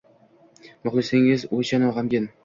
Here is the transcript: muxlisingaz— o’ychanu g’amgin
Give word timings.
muxlisingaz— 0.87 1.45
o’ychanu 1.59 1.91
g’amgin 1.99 2.27